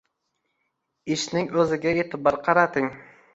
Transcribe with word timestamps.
Ishning 1.15 1.51
o’ziga 1.65 1.93
e’tibor 2.05 2.39
qarating 2.49 2.91